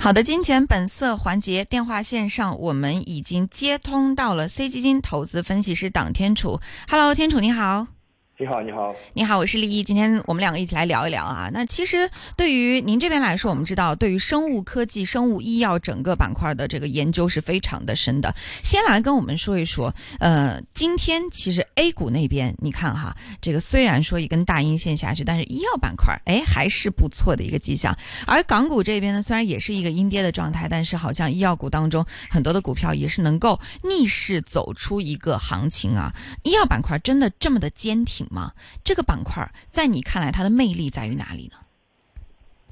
[0.00, 6.60] 好的，金钱本色环节电话线上，我们已经接通到了 C 基金投资分析师党天楚。
[6.88, 7.97] Hello，天楚你好。
[8.40, 9.82] 你好，你好，你好，我是丽一。
[9.82, 11.50] 今天我们两个一起来聊一聊啊。
[11.52, 18.32] 那其实对于您这边来说，我们知道对于生物科技、生物医药整个板块的这个研究是非常的深的。
[18.62, 27.92] 先来跟我们说一说，呃，今天其实 A 股那边，你看哈，这个虽然说一根大阴线下去，但是医药板块哎还是不错的一个迹象。
[28.24, 36.14] 而港股这边呢，虽然也是一个阴跌的状态，但是好像医药股当中很多的股票也是能够逆势走出一个行情啊。
[36.44, 38.27] 医药板块真的这么的坚挺？
[38.32, 38.52] 吗？
[38.84, 41.58] 这个板块在你看来，它的魅力在于哪里呢？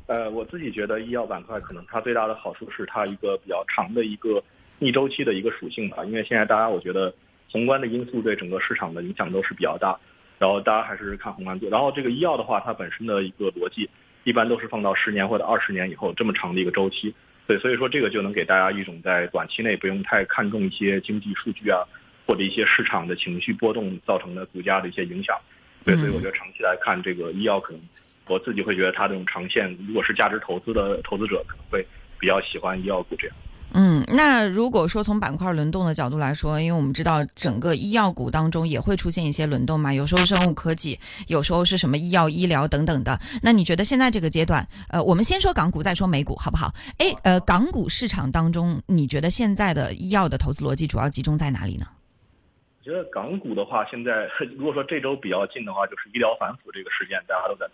[0.06, 4.42] 呃，我自己觉得医药板块可能它最大的好处是它一个比较长的一个
[4.78, 6.04] 逆周期的一个属性吧。
[6.04, 7.12] 因为现在大家我觉得
[7.50, 9.98] 宏观的因素对整个市场的影响都是比较大，
[10.38, 11.68] 然后大家还是看宏观做。
[11.70, 13.90] 然后这个医药的话，它本身的一个逻辑
[14.22, 17.12] 一般都是放到十年或者二十年以后这么长的一个周期。
[17.48, 21.82] 对，所以说这个就能给大家一种在短期内不用太看重一些经济数据啊。
[22.26, 25.36] 或者一些市场的情绪波动造成的股价的一些影响，
[25.84, 27.80] 对，所以我觉得长期来看，这个医药可能
[28.26, 31.86] 我自己会觉得它这种长线，如果是价值投资的投资者，可能会
[32.18, 33.36] 比较喜欢医药股这样。
[33.72, 43.20] 嗯，那如果说从板块轮动的角度来说，因为我们知道整个医药股当中也会出现一些轮动嘛，有时候生物科技，有时候是什么医药医疗等等的。
[43.42, 46.72] 那你觉得现在这个阶段，呃，我们先说港股，再说美股，好不好？
[46.98, 51.86] 哎，呃，港股市场当中，你觉得现在的医药的投资逻辑主要集中在哪里呢？
[52.86, 57.66] 觉得港股的话，现在 如果说这周比较近的话，就是医疗反腐这个事件，大家都在。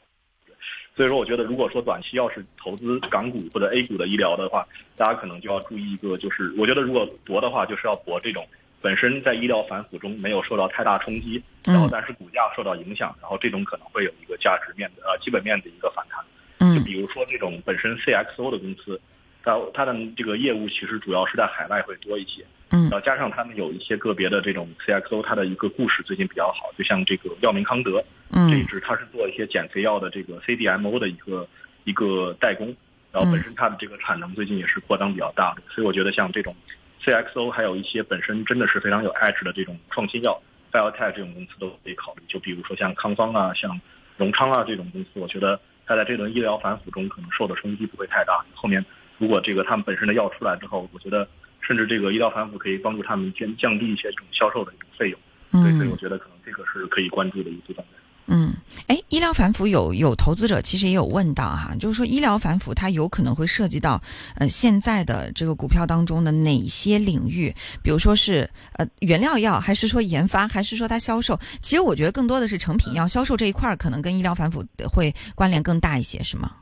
[0.96, 8.46] 所以说，我觉得如果说短期要是投资港股或者 A 股的医疗的话，大家可能就要注意一个，就是我觉得如果博的话，就是要博这种
[8.80, 16.24] 本身在医疗反腐中没有受到太大冲击，然后但是股价受到影响，然后这种可能会有一个价值面的呃基本面的一个反弹。
[16.58, 16.74] 嗯。
[16.76, 18.98] 就比如说这种本身 CXO 的公司，
[19.42, 22.44] 它它的这个业务其实主要是在海外会多一些。
[22.72, 31.46] 嗯，然后加上他们有一些个别的这种 CXO，它的一个故事最近比较好，就像这个药明康德，嗯，这一支它是做一些减肥药的这个 CDMO 的一个
[31.84, 32.74] 一个代工，
[33.12, 36.56] 然后本身它的这个产能最近也是扩张比较大的，所以我觉得像这种
[37.04, 40.42] CXO，还有一些本身真的是非常有 edge 的这种创新药
[40.72, 43.78] Biotech 这种公司都可以考虑，就比如说像康方啊、像
[44.16, 48.82] 荣昌啊这种公司，我觉得它在这轮医疗反腐中可能受的冲击不会太大，后面
[49.18, 51.28] 如果这个他们本身的药出来之后，我觉得。
[51.62, 55.18] 甚至这个医疗反腐可以帮助他们降降低一些这种销售的一种费用，
[55.52, 57.84] 嗯，所以我觉得可能这个是可以关注的一部分。
[58.26, 58.52] 嗯，
[58.86, 64.00] 哎，医疗反腐有有投资者其实也有问到哈，就是说医疗反腐它有可能会涉及到
[64.36, 67.52] 呃现在的这个股票当中的哪些领域？
[67.82, 71.38] 比如说是呃原料药，还是说研发，还是说它销售？
[71.60, 76.52] 其实我觉得更多的是成品药销售这一块儿，可能跟医疗反腐会关联更大一些，是吗？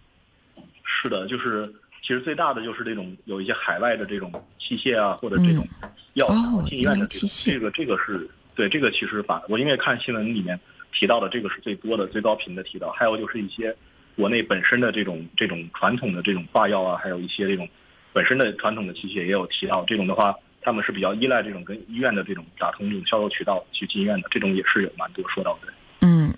[0.83, 1.73] 是的，就是。
[2.03, 5.67] 其实最大的就是这种有一些海外的这种器械啊，或者这种
[6.15, 6.27] 药
[6.67, 10.59] 进医院的这种这个这个是对这个其实把我因为看新闻里面
[10.93, 13.75] 提到的这个是最多的最高频的提到，还有就是一些
[14.17, 17.69] 国内本身的这种这种传统的这种化药啊，还有一些这种
[18.13, 25.73] 本身的传统的器械也有提到，这种的话他们是比较依赖这种跟医院的这种打通这种销售渠道去进医院的，这种也是有蛮多说到的。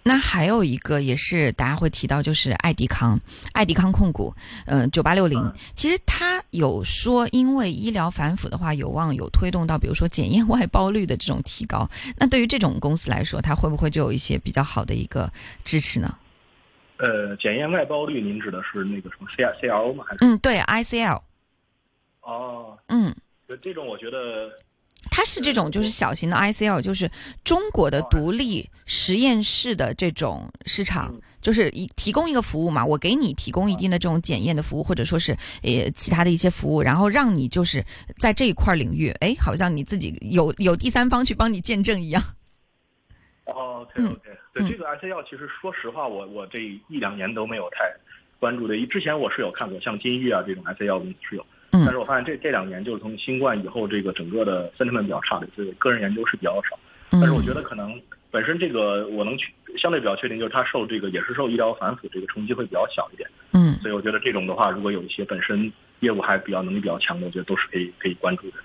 [0.05, 3.19] 嗯，那还有一个也是大家会提到，就是爱迪康，
[3.53, 4.35] 爱迪康控股，
[4.67, 5.41] 嗯，九八六零，
[5.75, 11.89] 其实它有说，因为医疗反腐的话，有望有推动到，比如说检验外包率的这种提高。
[12.17, 15.33] 那对于这种公司来说，它会不会就有一些比较好的一个
[15.65, 16.17] 支持呢？
[16.99, 20.05] 呃，检验外包率，您指的是那个什么 C C R O 吗？
[20.09, 20.25] 还是？
[20.25, 21.23] 嗯，对，I C L。
[22.23, 23.15] 哦，嗯，
[23.63, 24.51] 这种我觉得。
[25.11, 27.11] 它是这种，就是小型的 ICL，就是
[27.45, 37.85] 中国的独立实验室的这种市场，就是一提供一个服务嘛，我给你提供一定的这种检验的服务，或者说是呃其他的一些服务，然后让你就是
[38.17, 42.23] 在这一块领域，哎，好像你自己有 有第三方去帮你见证一样。
[43.45, 44.21] 哦，OK OK，
[44.55, 47.81] 对这个 ICL，其实说实话，我我这一两年都没有太
[48.39, 51.45] 关注的，之前我是有看过，像金域啊这种 ICL 公司是有。
[51.73, 56.79] 但是我发现这这两年就是从新冠以后，这个整个的 sentiment 比较差的，就是个人研究是比较少。
[57.11, 63.29] 但是我觉得可能本身这个我能去相对比较确定，就是它受这个也是受医疗反腐这个冲击会比较小一点。
[63.53, 68.57] 嗯，所以我觉得这种的话，如果有一些本身业务还比较能力比较强的，我觉得都是可以可以关注的。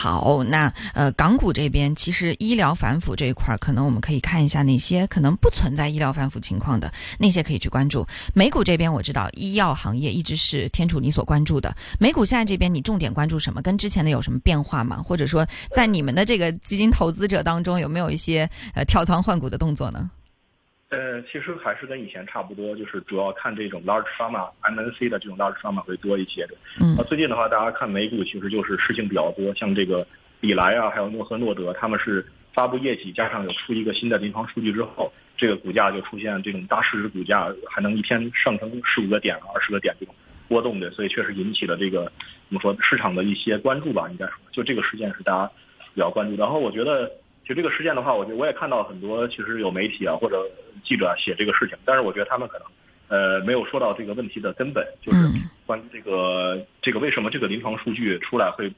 [0.00, 8.06] 好，那呃，港股这边其实医疗反腐这一块儿，可能我们可以看一下那些可能不存在医疗反腐情况的那些可以去关注。
[8.32, 11.74] 美股这边我知道医药行业一直是天楚你所关注的。
[11.98, 13.60] 美股现在这边你重点关注什么？
[13.60, 15.02] 跟之前的有什么变化吗？
[15.02, 20.08] 或者说在你们的这个基金投资者当中有没有一些呃跳仓换股的动作呢？
[20.90, 26.54] 呃，其实还是跟以前差不多，就是主要看这种 large pharma MNC 的这种 large pharma 会多一些的。
[26.80, 30.06] 嗯那最近的话，大家看美股，其实就是事情比较多，像这个
[30.40, 32.24] 李来啊，还有诺和诺德，他们是
[32.54, 40.14] 发布业绩，加上有出一个新的临床数据之后，这个股价就出现这种大市值股价，还能一天上升十五个点、二十个点这种
[40.48, 42.10] 波动的，所以确实引起了这个
[42.48, 45.50] 怎么说市场的一些关注吧，应该说，就这个事件是大家
[45.92, 46.34] 比较关注。
[46.34, 47.10] 然后我觉得，
[47.48, 50.36] 就这个事件的话，我觉得我也看到很多其实有媒体啊或者
[50.84, 52.66] 记者啊写这个事情，但是我觉得他们可能
[53.08, 58.70] 呃没有说到这个问题的根本，就是嗯关于这个这个为什么这个临床数据出来会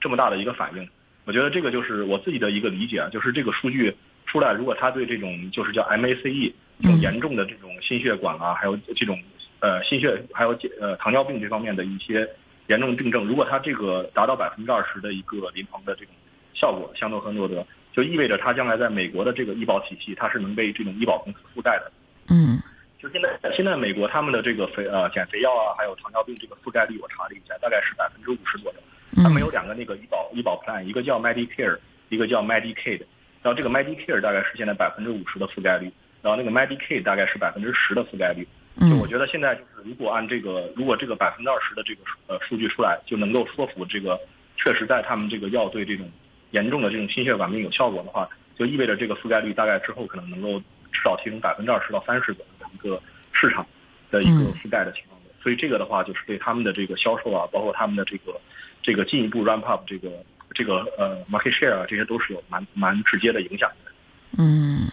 [0.00, 0.88] 这么大的一个反应。
[1.26, 3.94] 我觉得这个就是我自己的一个理解啊，就是这个数据
[4.26, 9.16] 出来，如果它对这种就是叫 MACE 这种严重的这种心血管啊，还有这种
[9.60, 12.28] 呃心血还有呃糖尿病这方面的一些
[12.66, 16.14] 严重病症，如果它这个达到百分之二十的一个临床的这种
[16.54, 17.66] 效果，相诺和诺德，
[17.98, 21.90] 就意味着它将来在美国的这个医保体系，它是能被这种医保公司覆盖的。
[22.28, 22.62] 嗯
[22.96, 28.78] 就现在，现在美国他们的这个肥呃减肥药啊，还有糖尿病这个覆盖率，我查了一下，大概是百分之五十左右。
[29.20, 31.76] 他们有两个那个医保医保 plan，一个叫 Medicare，
[32.08, 33.00] 一个叫 Medicaid。
[33.42, 35.90] 然后这个 Medicare 大概是现在百分之五十的覆盖率，
[36.22, 38.46] 然后那个 Medicaid 大概是百分之十的覆盖率。
[38.80, 44.16] 就我嗯觉得现在就是如果按这个，如果这个百分之二十的这个数呃数据出来，就能够说服这个
[44.56, 46.08] 确实在他们这个药对这种
[46.50, 50.58] 严重的这种心血管病有效果的话，就意味着这个覆盖率大概之后可能能够
[50.92, 53.00] 至少提升百分之二十到三十左右的一个
[53.32, 53.66] 市场
[54.10, 55.18] 的一个覆盖的情况。
[55.40, 58.38] 所以这个的话，就是对他们的这个销售啊，包括他们的这个
[58.82, 60.10] 这个进一步 ramp up 这个
[60.52, 63.92] 这个呃 market share 啊，这些都是有蛮蛮直接的影响的。
[64.36, 64.88] 嗯，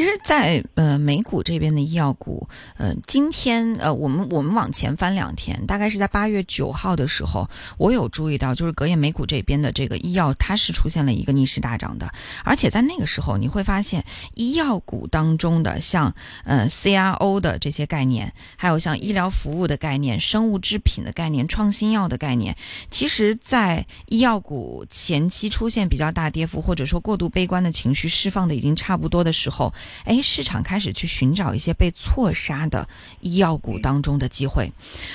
[0.00, 2.48] 其实在，呃美股这边的医药股，
[2.78, 12.10] 呃，今天呃，我们我们往前翻两天，大概是在八月九号的时候，我有注意到，就是隔夜美股这边的这个医药，它是出现了一个逆势大涨的，
[12.44, 14.02] 而且在那个时候，你会发现
[14.32, 16.14] 医药股当中的像
[16.44, 22.56] 呃 CRO 的这些概念，还有像医疗服务的概念、生物制品的概念、创新药的概念，
[22.90, 29.70] 其实，在医药股前期出现比较大跌幅，或者说过度悲观的情绪释放的已经差不多的时候，
[30.04, 32.88] 哎，市场开始去寻找一些被错杀的
[33.20, 34.70] 医药股当中的机会。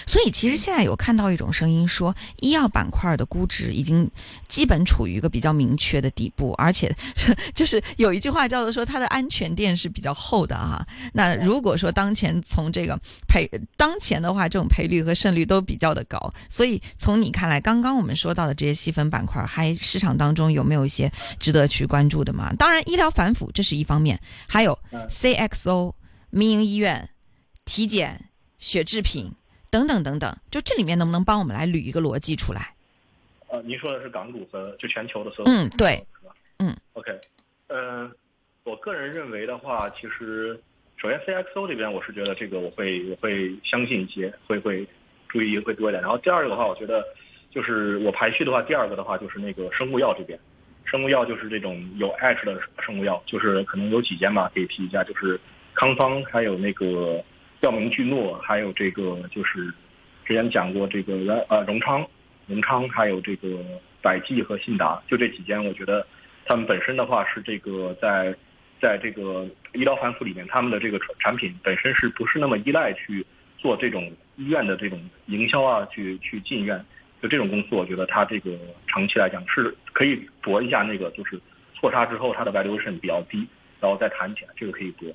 [0.08, 4.10] 所以，其实现在有看到一种声音说，医药板块的估值已经
[4.48, 6.96] 基本处于一个比较明确的底部，而且
[7.54, 22.54] 就是有一句话叫做说它的安全垫是比较厚的哈、那如果说当前从这个赔当前的话，这种赔率和胜率都比较的高，所以从你看来，刚刚我们说到的这些细分板块，还市场当中有没有一些值得去关注的吗？
[22.58, 24.18] 当然，医疗反腐这是一方面，
[24.48, 25.08] 还有嗯。
[25.08, 25.94] CXO、
[26.30, 27.10] 民营医院、
[27.66, 29.32] 体检、血制品
[29.70, 32.74] 等等等等，就这里面能不能帮我们来捋一个逻辑出来？
[33.48, 36.04] 呃，您说的是港股和就全球的所有嗯对，
[36.58, 37.12] 嗯，OK，
[37.68, 38.10] 呃，
[38.64, 40.60] 我个人认为的话，其实
[40.98, 44.86] 首先 CXO 这边我是觉得这个我会我会相信一些，会会
[45.30, 46.02] 注意会多一点。
[46.02, 47.06] 然后第二个的话，我觉得
[47.52, 50.38] 就是我排序的话，第二个的话就是那个生物药这边，
[50.86, 55.40] 生物药就是这种有 H 的生物药，就是可能有几间吧，可以提一下，就是
[55.74, 57.24] 康方，还有那个
[57.62, 59.74] 药明聚诺，还有这个就是
[60.26, 62.06] 之前讲过这个呃荣昌。
[62.48, 63.48] 荣昌还有这个
[64.04, 66.06] 百济和信达，就这几间，我觉得
[66.46, 68.36] 他们本身的话是这个在
[68.80, 73.26] 在这个医疗反腐里面，他们的这个产产品本身是不是那么依赖去
[73.58, 76.86] 做这种医院的这种营销啊，去去进院，
[77.26, 78.52] 就这种公司，我觉得它这个
[78.88, 81.40] 长期来讲是可以搏一下那个就是
[81.74, 83.48] 错杀之后它的 valuation 比较低，
[83.82, 85.08] 然后再谈起来，这个可以搏。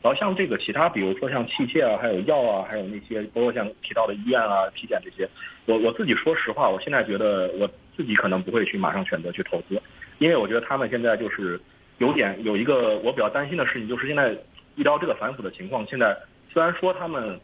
[0.00, 5.28] 然后像这个其他，比如说像器械啊，还有药啊，还有那些包括像提到的医院啊、体检这些，
[5.66, 9.78] 我我自己说实话，我现在觉得我自己可能不会去马上选择去投资，
[10.18, 11.60] 因为我觉得他们现在就是
[11.98, 14.34] 有点有一个我比较担心的事情，就是现在
[14.76, 16.16] 遇到这个反腐的情况，现在
[16.50, 17.38] 虽然说他们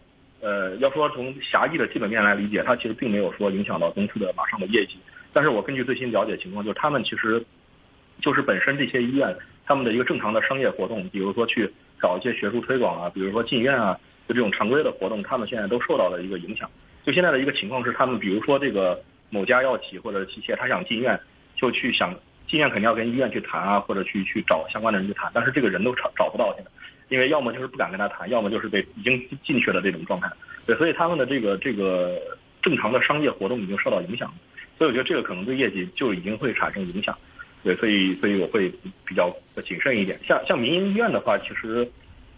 [0.45, 4.99] 呃要说从狭义的基本面来理解，它其实并没有说影响到公司的马上的业绩，
[5.33, 7.43] 但是我根据最新了解情况，就是他们其实
[8.21, 9.35] 就是本身这些医院
[9.65, 13.99] 他们的一个正常的商业活动，比如说去搞一些学术推广啊，比如说进院啊，
[14.29, 16.71] 就这种常规的活动，他们现在都受到了一个影响。
[17.07, 21.19] 就现在的一个情况是，他们比如说这个某家药企或者器械，他想进院，
[21.57, 22.15] 就去想
[22.47, 26.71] 进院肯定要跟医院去谈啊，或者去去找相关的人去谈，但是这个人都找找不到现在，
[27.09, 30.31] 因为要么就是不敢跟他谈，要么就是被已经进去了这种状态。
[30.67, 32.21] 对，所以他们的这个这个
[32.63, 34.33] 正常的商业活动已经受到影响，
[34.79, 37.17] 所以我觉得这个可能对业绩就已经会产生影响。
[37.63, 38.71] 对，所以所以我会
[39.07, 39.35] 比较
[39.65, 40.21] 谨慎一点。
[40.27, 41.91] 像像民营医院的话，其实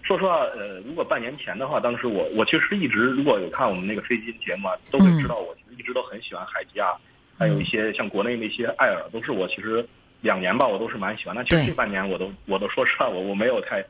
[0.02, 6.90] 说实话，呃，如果半年前的话，当时我我其实一直如果有看我们那个飞机节目啊，都会知道我其实一直都很喜欢海吉啊，
[7.38, 9.86] 还有一些像国内那些爱尔，都是我其实
[10.22, 11.34] 两年吧，我都是蛮喜欢。
[11.34, 13.84] 那其实这半年我都我都说实话，我我没有太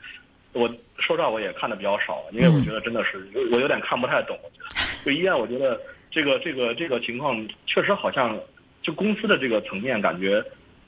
[0.53, 4.37] 我说实话我也看的比较少，因为我觉得真的是我有点看不太懂。
[4.43, 8.37] 我觉得就医院，我觉得这个这个这个情况确实好像
[8.83, 10.43] 就公司的这个层面感觉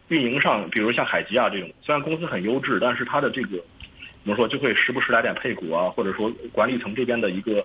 [0.08, 3.58] 运营上，比如像海吉啊这种，虽然公司很优质，但是它的这个
[4.22, 7.64] 怎么说就会时不时来点配股啊，或者说管理层这边的一个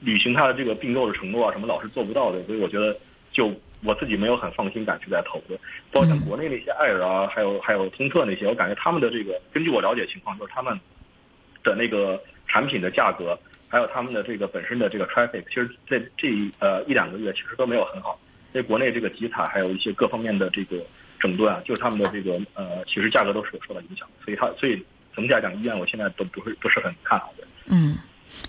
[0.00, 2.96] 履行他的这个并购的承诺啊什么老是做不到的，所以我觉得
[3.32, 3.52] 就。
[3.84, 5.58] 我自己没有很放心敢去再投资，
[5.90, 10.78] 包括像国内那些爱尔啊，还有还有通特那些，我感觉他们的这个，根据我了解情况，就是他们
[11.64, 18.18] 的那个产品的价格，还有他们的这个本身的这个 traffic，其实在这一呃一两个月其实都没有很好。
[18.52, 20.76] 因为国内这个集采还有一些各方面的这个
[21.18, 24.84] 整顿啊，就是他们的这个呃，其实价格都是有受到影响，所以它所以
[25.14, 27.46] 总体来讲，医院我现在都不是不是很看好的。
[27.66, 27.96] 嗯。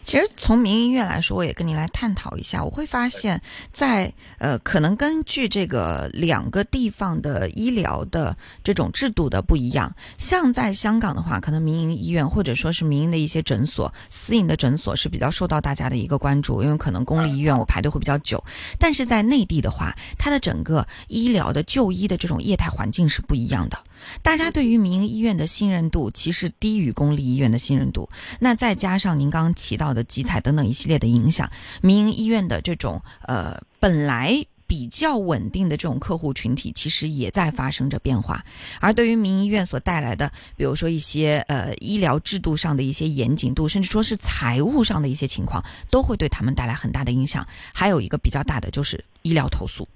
[0.04, 2.64] 其实从民营医院来说，我也跟您来探讨一下。
[2.64, 18.44] 我会发现，在呃，可能根据这个两个地方的医疗的这种制度的不一样，像在香港的话，可能民营医院或者说是民营的一些诊所、私营的诊所是比较受到大家的一个关注，因为可能公立医院我排队会比较久。
[18.78, 23.78] 但是在内地的话，它的整个医疗的就医的这种业态环境是不一样的。
[24.22, 28.10] 大家对于民营医院的信任度其实低于公立医院的信任度。
[28.40, 31.50] 那再加上您刚刚提到的集采等等一系列的影响，
[31.82, 38.44] 民营医院的这种呃本来比较稳定的这种客户群体，其实也在发生着变化。
[38.80, 47.48] 而对于民营医院所带来的，比如说一些呃医疗制度上的一些严谨度，甚至说是财务上的一些情况，都会对他们带来很大的影响。
[47.72, 49.88] 还有一个比较大的就是医疗投诉。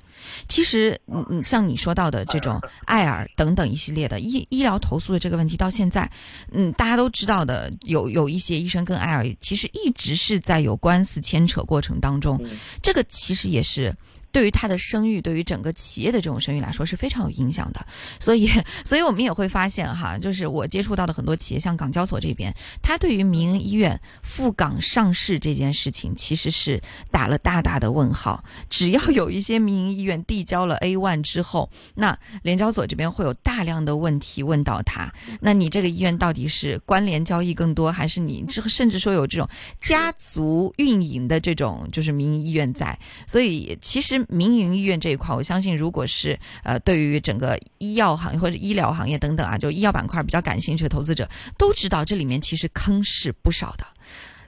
[0.48, 6.08] 其实，嗯嗯，像你说到的这种爱尔等等一系列的医医疗投诉的这个问题，到现在，
[6.52, 12.40] 嗯，大家都知道的，有有一些医生跟爱尔其实一直是在有官司牵扯过程当中，
[12.84, 13.92] 这个其实也是。
[14.38, 17.84] 对于他的声誉，对于整个企业的这种声誉来说是非常有影响的。
[18.20, 18.48] 所以，
[18.86, 22.54] 所以我们也会发现哈，就是我接触到的很多企业，像港交所这边，
[22.84, 26.80] 他对于民营医院赴港上市这件事情，其实是
[27.10, 28.44] 打了大大的问号。
[28.70, 35.12] 只要有一些民营医院递交了 A one 之后，那联交所这边会有大量的问题问到他。
[35.42, 39.50] 那你这个医院到底是关联交易更多，还是你这甚至说有这种
[39.82, 42.96] 家族运营的这种就是民营医院在？
[43.26, 44.27] 所以其实。
[44.28, 53.86] 民营医院这一块，我相信，如果是呃，对于整个医药行业或者医疗行业等等啊，就医药板块比较感兴趣的投资者，都知道这里面其实坑是不少的，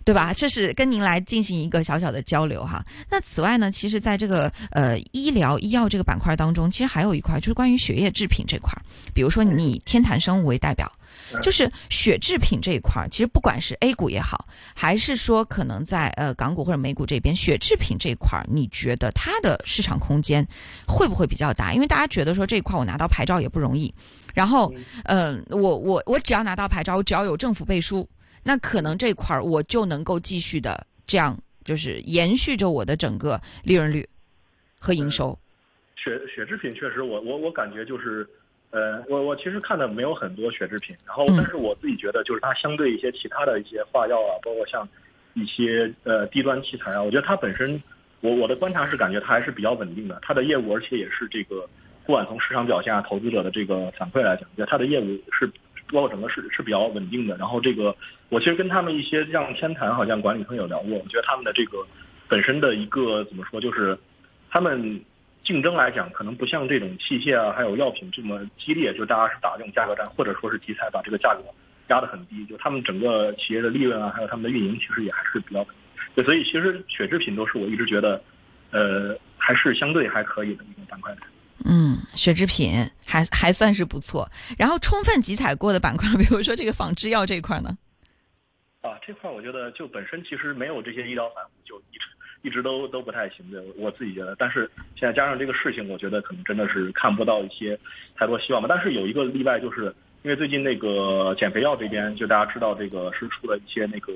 [0.03, 0.33] 对吧？
[0.33, 2.83] 这是跟您来进行一个小小的交流哈。
[3.09, 8.71] 那此外呢，其实在这个呃医疗医药这个板块当中，其实还有一块就是关于血液制品这块，
[9.13, 10.91] 比如说你以天坛生物为代表。
[11.41, 20.45] 就是血制品这一块儿，其实不管是 A 股也好，还是说可能在呃港股或者美股这边，血制品这一块儿，你觉得它的市场空间
[20.87, 21.73] 会不会比较大？
[21.73, 23.93] 因为大家觉得说这一块我拿到牌照也不容易，
[24.33, 24.73] 然后
[25.05, 28.07] 嗯，我我我只要拿到牌照，我只要有政府背书，
[28.43, 34.07] 那可能这块儿我就能够继续的这样，就是延续着我的整个利润率
[34.79, 35.37] 和营收。
[35.95, 38.27] 血血制品确实，我我我感觉就是。
[38.71, 44.87] 呃，我我其实看的没有很多血制品，然后但是我自己觉得就是它相对一些其他的一些化药啊，包括像
[45.33, 47.81] 一些呃低端器材啊，我觉得它本身，
[48.21, 51.67] 我我的观察是感觉它还是比较稳定的，它的业务而且也是这个，
[52.05, 55.47] 不管从市场表现啊，投资者的这个反馈来讲，觉得它的业务是
[55.91, 57.35] 包括整个是是比较稳定的。
[57.37, 57.95] 然后这个
[58.29, 61.79] 我其实跟他们一些像天坛好像管理层有聊过，我觉得他们的这个
[62.27, 63.97] 本身的一个怎么说，就是
[64.51, 65.01] 他们。
[65.43, 71.43] 竞争来讲，可能不像这种器械啊，还有药品这么激烈，就大家是打这种价格战，或者说是集采把这个价格
[71.87, 75.65] 压得很低，就他们整个企业的利润啊，还有他们的运营，其实也还是比较。
[76.13, 78.21] 对，所以其实血制品都是我一直觉得，
[78.71, 81.15] 呃，还是相对还可以的一个板块。
[81.65, 82.71] 嗯，血制品
[83.05, 84.29] 还还算是不错。
[84.57, 87.77] 然后充分集采过的板块，比如说这个仿制药这一块呢？
[88.81, 92.07] 啊，这块我觉得就本身其实没有这些医疗反复，就一直。
[92.41, 94.35] 一直都都不太行的，我自己觉得。
[94.37, 97.77] 但是现在加上这个事情，我觉得可能真的是看不到一些
[98.15, 98.67] 太多希望吧。
[98.69, 99.93] 但是有一个例外，就是
[100.23, 104.13] 因为最近那个减肥药这边，就大家知道这个是出了一些那个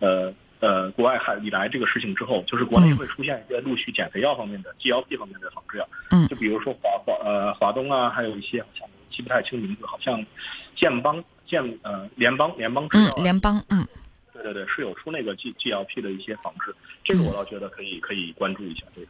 [0.00, 5.88] 呃呃国外海以来这个事情之后，就是国内会出现一些陆续减肥药方面的 GLP 方面的仿制药。
[6.10, 6.28] 嗯。
[6.28, 10.24] 就比如说华华呃华东啊，还有一些好像记不太清名字，好像
[10.76, 13.10] 建邦建呃联邦联邦制药。
[13.16, 13.86] 嗯，联邦嗯。
[14.34, 18.84] 对对对，是有出那个 G G L P 的一些仿制，这个我倒觉得可以可以关注一下。
[18.94, 19.06] 这个，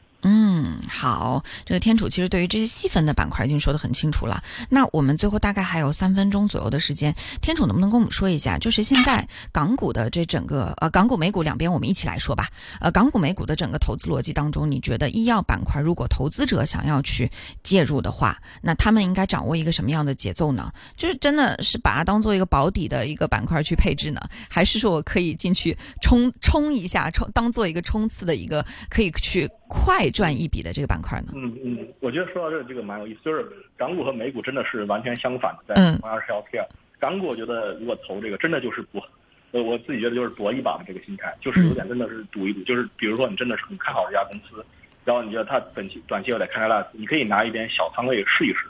[0.89, 4.43] 好，这个天楚其实对于这些细分的板块已经说得很清楚了。
[4.69, 12.49] 那我们最后大概还有三分钟左右的时间，天楚能不能跟我们说一下，就是现在港股的这整个呃港股美股两边我们一起来说吧。
[12.81, 17.31] 呃，港股美股的整个投资逻辑当中，你觉得医药板块如果投资者想要去
[17.63, 20.73] 介入的话，那他们应该掌握一个什么样的节奏呢？
[20.97, 31.33] 就是真的是把它当做一个保底的一个板块去配置呢，还是说我可以进去冲冲一下，冲当做一个冲刺的一个可以去快赚一笔的这个板块呢？
[31.35, 33.45] 嗯嗯，我觉得说到这这个蛮有意思，就是
[33.77, 36.67] 港股和美股真的是完全相反的，在同样是 healthcare，
[37.01, 39.03] 港股我觉得如果投这个真的就是搏，
[39.51, 44.65] 呃，我自己觉得就是搏一把的这个心态，就是有点真的是赌一赌，就是比如说你真的是很看好这家公司，
[45.05, 48.69] 然后你觉得它短期短期有点看下来，你可以拿一点小仓位试一试。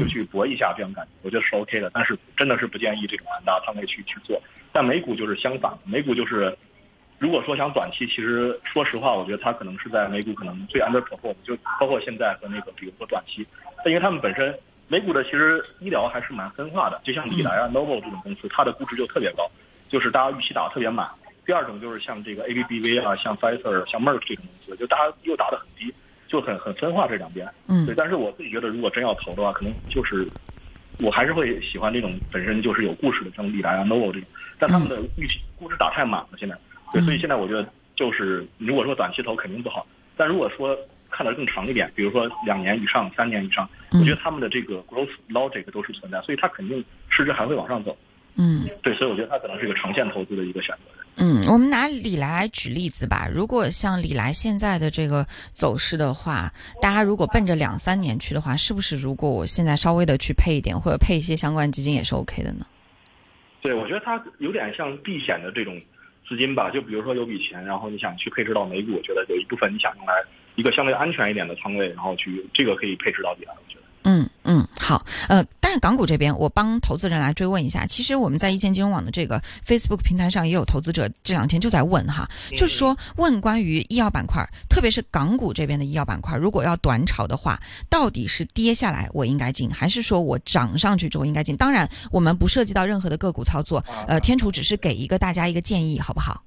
[0.00, 4.42] 就去搏一下，这样感觉我觉得是 OK 的，但是真的是不建议这种很大仓位去去做。
[4.72, 6.52] 但美股就是相反，美股就是，
[7.18, 13.46] 如果说想短期，其实说实话，我觉得它可能是在美股可能最 underperform，就包括现在和那个比如说短期，
[13.86, 14.54] 因为他们本身
[14.88, 19.50] 美股的其实医疗还是蛮分化的，就像李来啊、Novo 这种公司，它的估值就特别高，
[19.88, 21.08] 就是大家预期打的特别满。
[21.44, 25.94] 第二种就是像这个 ABBV 啊、像 Pfizer、像 Merck 这种公司，就大家又打的很低。
[26.28, 30.28] 就很很分化这两边，嗯，对，但是我自己觉得，如果真要投的话，可能就是，
[30.98, 36.58] 我还是会喜欢这种本身就是有故事的，像利来啊、Novo 这种，但他们的预期估值打太满了，现在，
[36.92, 40.76] 对，所以现在我觉得就是，如果说短期投肯定不好，但如果说
[41.10, 47.96] 看得更长一点，比如说两年以上、三年以上，我觉得他们的这个 growth logic 都是存在，所以它肯定市值还会往上走，
[48.36, 50.92] 嗯，对，所以我觉得它可能是一个长线投资的一个选择。
[51.18, 53.26] 嗯，我们拿李来来举例子吧。
[53.32, 56.52] 如果像李来现在的这个走势的话，
[56.82, 62.66] 大家如果奔着两三年去的话，是不是如果我现在稍微的去配一点，或者配一些相关基金也是 OK 的呢？
[63.62, 65.80] 对，我觉得它有点像避险的这种
[66.28, 66.70] 资金吧。
[66.70, 70.14] 就比如说有笔钱，然后你想去配置到美股，我觉得有一部分你想用来
[70.56, 73.82] 一个相对安全一点的仓位，然后去这个可以配置到底了，我觉得。
[74.02, 91.56] 嗯嗯，好，呃，但是港股这边，我帮投资人来追问一下，其实我们在一线金融网的这个 Facebook 平台上也有投资者这两天就在问哈，就是说问关于医药板块，特别是港股这边的医药板块，如果要短炒的话，到底是跌下来我应该进，还是说我涨上去之后应该进？
[91.56, 96.44] 当然，我们不涉及到任何的个股操作，呃，天楚只是给一个大家一个建议，好不好？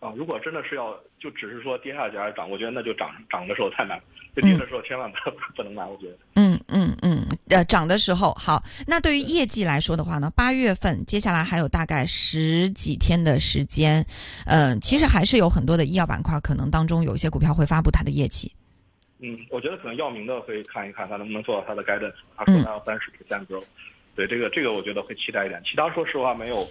[0.00, 3.98] 啊，如果真的是要就只是说跌下去还是涨，我觉得那就涨涨的时候太难。
[4.32, 5.16] 就跌的时候千万不
[5.56, 6.16] 不能买，我觉得。
[6.36, 8.62] 嗯嗯嗯，呃，涨的时候好。
[8.86, 14.04] 那对于业绩来说的话呢，八月份接下来还有大概十几天的时间，
[14.46, 18.50] 呃，其实还是有很多的医药板块，可能当中有一些股票会发布它的业绩。
[19.20, 23.64] 嗯，我觉得可能药明的会看一看它能不能做到它的 guidance，他说它要三十 percent growth，
[24.14, 25.60] 对这个这个我觉得会期待一点。
[25.64, 26.66] 其他说实话没有，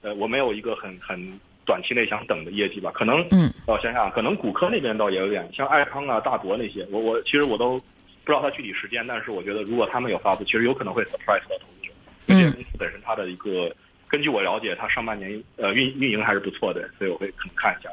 [0.00, 1.38] 呃，我没有一个很很。
[1.64, 7.80] 短期内想等的业绩吧，可能，嗯，我想想，可能骨科那边倒也有点，像爱康啊、大博那些，我我其实我都
[8.24, 11.92] 不知道它具体时间，但是我觉得如果他们有发布，其实有可能会 surprise 到投资者。
[12.26, 13.74] 这些公司本身它的一个，
[14.08, 17.90] 根据我了解，它上半年呃运运营还是不错的，所以我会可能看一下。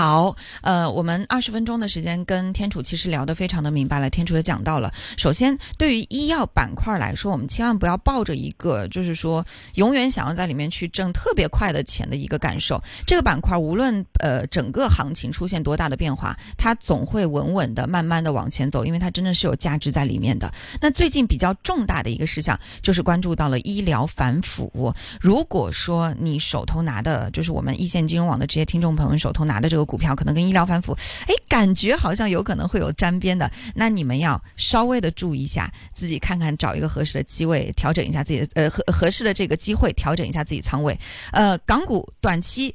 [0.00, 4.08] 好，呃，我们二十分钟的时间跟天楚其实聊得非常的明白了。
[4.08, 12.82] 天楚也讲到了，首先对于医药板块来说，我们千万不要抱着一个就是说永远想要在里面去挣特别快的钱的一个感受。
[13.06, 20.50] 这个板块无论呃整个行情出现多大的变化，它总会稳稳的、慢慢的往前走，因为它真的是有价值在里面的。
[20.80, 24.94] 那最近比较重大的一个事项就是关注到了医疗反腐。
[25.20, 29.20] 如果说你手头拿的就是我们一线金融网的这些听众朋友们。
[29.20, 40.96] 手头拿的这个股票可能跟医疗反腐，哎，感觉好像有可能会有沾边的，那你们要稍微的注意一下，自己看看找一个合适的机位，调整一下自己的呃合合适的这个机会，调整一下自己仓位。
[41.32, 42.72] 呃，港股短期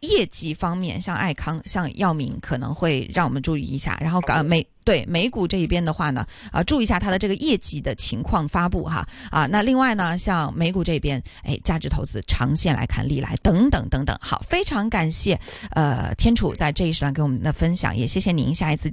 [0.00, 4.66] 业绩方面，像爱康、像药明可能会让我们注意一下，然后港美。
[4.84, 9.44] 对美股这一边的话呢，啊，注意一下它的这个业绩的情况发布哈啊。
[9.44, 14.16] 那另外呢，像美股这边，哎，价值投资长线来看，历来等等等等。
[14.20, 15.36] 好，非常感谢
[15.72, 18.84] 呃天楚在这一时段给我们的分享，也谢谢您，下一次见。